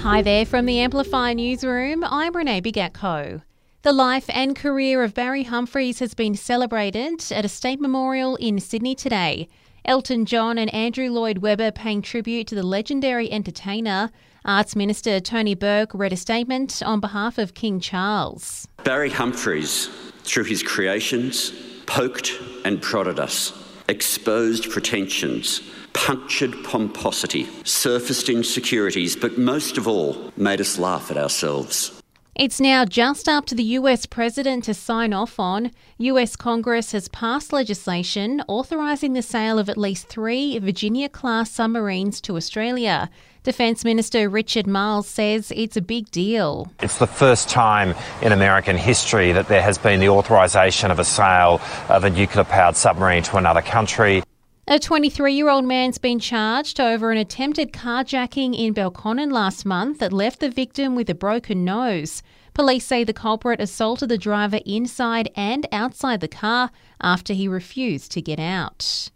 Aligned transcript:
Hi 0.00 0.20
there 0.20 0.44
from 0.44 0.66
the 0.66 0.80
Amplify 0.80 1.32
Newsroom. 1.32 2.04
I'm 2.04 2.36
Renee 2.36 2.60
Bigatko. 2.60 3.40
The 3.80 3.92
life 3.92 4.26
and 4.28 4.54
career 4.54 5.02
of 5.02 5.14
Barry 5.14 5.44
Humphries 5.44 5.98
has 6.00 6.12
been 6.12 6.34
celebrated 6.34 7.24
at 7.32 7.46
a 7.46 7.48
state 7.48 7.80
memorial 7.80 8.36
in 8.36 8.58
Sydney 8.60 8.94
today. 8.94 9.48
Elton 9.86 10.26
John 10.26 10.58
and 10.58 10.72
Andrew 10.74 11.08
Lloyd 11.08 11.38
Webber 11.38 11.70
paying 11.70 12.02
tribute 12.02 12.46
to 12.48 12.54
the 12.54 12.62
legendary 12.62 13.32
entertainer. 13.32 14.10
Arts 14.44 14.76
Minister 14.76 15.20
Tony 15.20 15.54
Burke 15.54 15.92
read 15.94 16.12
a 16.12 16.16
statement 16.16 16.82
on 16.84 17.00
behalf 17.00 17.38
of 17.38 17.54
King 17.54 17.80
Charles. 17.80 18.68
Barry 18.84 19.10
Humphries, 19.10 19.88
through 20.24 20.44
his 20.44 20.62
creations, 20.62 21.52
poked 21.86 22.38
and 22.66 22.82
prodded 22.82 23.18
us, 23.18 23.52
exposed 23.88 24.70
pretensions 24.70 25.62
punctured 26.04 26.54
pomposity, 26.64 27.48
surfaced 27.64 28.28
insecurities, 28.28 29.16
but 29.16 29.38
most 29.38 29.78
of 29.78 29.88
all, 29.88 30.30
made 30.36 30.60
us 30.60 30.78
laugh 30.78 31.10
at 31.10 31.16
ourselves. 31.16 31.98
It's 32.34 32.60
now 32.60 32.84
just 32.84 33.26
up 33.26 33.46
to 33.46 33.54
the 33.54 33.78
US 33.78 34.04
president 34.04 34.64
to 34.64 34.74
sign 34.74 35.14
off 35.14 35.40
on. 35.40 35.70
US 35.96 36.36
Congress 36.36 36.92
has 36.92 37.08
passed 37.08 37.54
legislation 37.54 38.42
authorising 38.48 39.14
the 39.14 39.22
sale 39.22 39.58
of 39.58 39.70
at 39.70 39.78
least 39.78 40.08
three 40.08 40.58
Virginia 40.58 41.08
class 41.08 41.50
submarines 41.50 42.20
to 42.20 42.36
Australia. 42.36 43.08
Defence 43.42 43.82
Minister 43.82 44.28
Richard 44.28 44.66
Marles 44.66 45.06
says 45.08 45.52
it's 45.56 45.78
a 45.78 45.82
big 45.82 46.10
deal. 46.10 46.70
It's 46.82 46.98
the 46.98 47.06
first 47.06 47.48
time 47.48 47.94
in 48.20 48.30
American 48.30 48.76
history 48.76 49.32
that 49.32 49.48
there 49.48 49.62
has 49.62 49.78
been 49.78 50.00
the 50.00 50.10
authorisation 50.10 50.90
of 50.90 50.98
a 50.98 51.04
sale 51.04 51.62
of 51.88 52.04
a 52.04 52.10
nuclear 52.10 52.44
powered 52.44 52.76
submarine 52.76 53.22
to 53.22 53.38
another 53.38 53.62
country. 53.62 54.22
A 54.66 54.78
23 54.78 55.34
year 55.34 55.50
old 55.50 55.66
man's 55.66 55.98
been 55.98 56.18
charged 56.18 56.80
over 56.80 57.12
an 57.12 57.18
attempted 57.18 57.70
carjacking 57.70 58.58
in 58.58 58.72
Belconnen 58.72 59.30
last 59.30 59.66
month 59.66 59.98
that 59.98 60.10
left 60.10 60.40
the 60.40 60.48
victim 60.48 60.96
with 60.96 61.10
a 61.10 61.14
broken 61.14 61.66
nose. 61.66 62.22
Police 62.54 62.86
say 62.86 63.04
the 63.04 63.12
culprit 63.12 63.60
assaulted 63.60 64.08
the 64.08 64.16
driver 64.16 64.60
inside 64.64 65.30
and 65.36 65.66
outside 65.70 66.22
the 66.22 66.28
car 66.28 66.70
after 67.02 67.34
he 67.34 67.46
refused 67.46 68.10
to 68.12 68.22
get 68.22 68.40
out. 68.40 69.10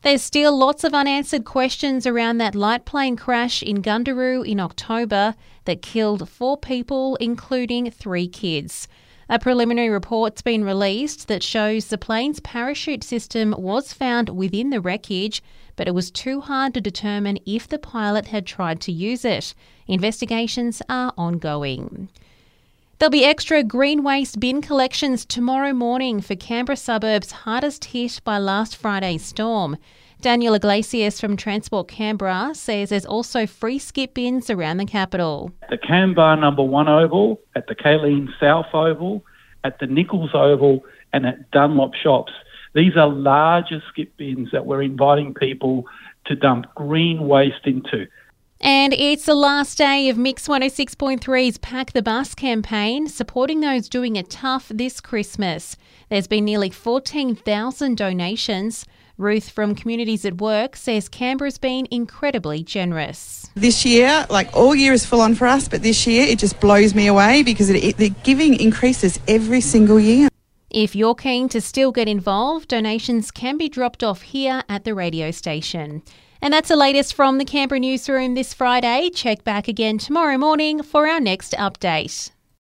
There's 0.00 0.22
still 0.22 0.56
lots 0.56 0.84
of 0.84 0.94
unanswered 0.94 1.44
questions 1.44 2.06
around 2.06 2.38
that 2.38 2.54
light 2.54 2.86
plane 2.86 3.16
crash 3.16 3.62
in 3.62 3.82
Gundaroo 3.82 4.42
in 4.42 4.58
October 4.58 5.34
that 5.66 5.82
killed 5.82 6.26
four 6.30 6.56
people, 6.56 7.16
including 7.16 7.90
three 7.90 8.26
kids. 8.26 8.88
A 9.32 9.38
preliminary 9.38 9.88
report's 9.88 10.42
been 10.42 10.62
released 10.62 11.26
that 11.28 11.42
shows 11.42 11.86
the 11.86 11.96
plane's 11.96 12.38
parachute 12.40 13.02
system 13.02 13.54
was 13.56 13.94
found 13.94 14.28
within 14.28 14.68
the 14.68 14.78
wreckage, 14.78 15.42
but 15.74 15.88
it 15.88 15.94
was 15.94 16.10
too 16.10 16.42
hard 16.42 16.74
to 16.74 16.82
determine 16.82 17.38
if 17.46 17.66
the 17.66 17.78
pilot 17.78 18.26
had 18.26 18.44
tried 18.44 18.82
to 18.82 18.92
use 18.92 19.24
it. 19.24 19.54
Investigations 19.88 20.82
are 20.90 21.14
ongoing. 21.16 22.10
There'll 22.98 23.10
be 23.10 23.24
extra 23.24 23.62
green 23.62 24.02
waste 24.02 24.38
bin 24.38 24.60
collections 24.60 25.24
tomorrow 25.24 25.72
morning 25.72 26.20
for 26.20 26.36
Canberra 26.36 26.76
suburbs 26.76 27.32
hardest 27.32 27.86
hit 27.86 28.20
by 28.24 28.36
last 28.36 28.76
Friday's 28.76 29.24
storm. 29.24 29.78
Daniel 30.22 30.54
Iglesias 30.54 31.20
from 31.20 31.36
Transport 31.36 31.88
Canberra 31.88 32.52
says 32.54 32.90
there's 32.90 33.04
also 33.04 33.44
free 33.44 33.78
skip 33.78 34.14
bins 34.14 34.48
around 34.48 34.76
the 34.76 34.86
capital. 34.86 35.50
The 35.68 35.76
Canberra 35.76 36.36
number 36.36 36.62
one 36.62 36.88
oval, 36.88 37.40
at 37.56 37.66
the 37.66 37.74
Kaleen 37.74 38.32
South 38.38 38.66
Oval, 38.72 39.24
at 39.64 39.80
the 39.80 39.86
Nicholls 39.86 40.30
Oval, 40.32 40.84
and 41.12 41.26
at 41.26 41.50
Dunlop 41.50 41.94
Shops. 41.94 42.32
These 42.72 42.96
are 42.96 43.08
larger 43.08 43.82
skip 43.90 44.16
bins 44.16 44.50
that 44.52 44.64
we're 44.64 44.82
inviting 44.82 45.34
people 45.34 45.86
to 46.26 46.36
dump 46.36 46.66
green 46.76 47.26
waste 47.26 47.66
into. 47.66 48.06
And 48.60 48.92
it's 48.92 49.26
the 49.26 49.34
last 49.34 49.76
day 49.76 50.08
of 50.08 50.16
Mix 50.16 50.46
106.3's 50.46 51.58
Pack 51.58 51.92
the 51.92 52.02
Bus 52.02 52.36
campaign, 52.36 53.08
supporting 53.08 53.58
those 53.58 53.88
doing 53.88 54.14
it 54.14 54.30
tough 54.30 54.68
this 54.72 55.00
Christmas. 55.00 55.76
There's 56.10 56.28
been 56.28 56.44
nearly 56.44 56.70
14,000 56.70 57.96
donations. 57.96 58.86
Ruth 59.18 59.50
from 59.50 59.74
Communities 59.74 60.24
at 60.24 60.40
Work 60.40 60.76
says 60.76 61.08
Canberra's 61.08 61.58
been 61.58 61.86
incredibly 61.90 62.62
generous. 62.62 63.48
This 63.54 63.84
year, 63.84 64.26
like 64.30 64.54
all 64.56 64.74
year 64.74 64.92
is 64.92 65.04
full 65.04 65.20
on 65.20 65.34
for 65.34 65.46
us, 65.46 65.68
but 65.68 65.82
this 65.82 66.06
year 66.06 66.26
it 66.26 66.38
just 66.38 66.60
blows 66.60 66.94
me 66.94 67.06
away 67.06 67.42
because 67.42 67.70
it, 67.70 67.84
it, 67.84 67.96
the 67.98 68.10
giving 68.22 68.58
increases 68.58 69.20
every 69.28 69.60
single 69.60 70.00
year. 70.00 70.28
If 70.70 70.96
you're 70.96 71.14
keen 71.14 71.50
to 71.50 71.60
still 71.60 71.92
get 71.92 72.08
involved, 72.08 72.68
donations 72.68 73.30
can 73.30 73.58
be 73.58 73.68
dropped 73.68 74.02
off 74.02 74.22
here 74.22 74.62
at 74.68 74.84
the 74.84 74.94
radio 74.94 75.30
station. 75.30 76.02
And 76.40 76.52
that's 76.52 76.70
the 76.70 76.76
latest 76.76 77.14
from 77.14 77.38
the 77.38 77.44
Canberra 77.44 77.78
newsroom 77.78 78.34
this 78.34 78.54
Friday. 78.54 79.10
Check 79.10 79.44
back 79.44 79.68
again 79.68 79.98
tomorrow 79.98 80.38
morning 80.38 80.82
for 80.82 81.06
our 81.06 81.20
next 81.20 81.52
update. 81.52 82.30